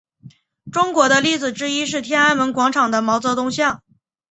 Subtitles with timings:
[0.71, 3.83] 中国的例子之一是天安门广场的毛泽东像。